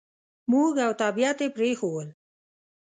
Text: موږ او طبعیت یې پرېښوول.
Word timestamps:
موږ 0.51 0.73
او 0.85 0.91
طبعیت 1.01 1.37
یې 1.43 1.49
پرېښوول. 1.57 2.07